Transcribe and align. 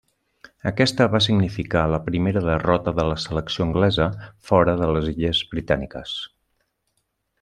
Aquesta 0.69 1.05
va 1.15 1.19
significar 1.25 1.83
la 1.91 1.99
primera 2.07 2.43
derrota 2.47 2.93
de 3.01 3.05
la 3.09 3.17
selecció 3.25 3.67
anglesa 3.67 4.09
fora 4.51 4.75
de 4.81 4.89
les 4.97 5.11
Illes 5.13 5.43
britàniques. 5.53 6.17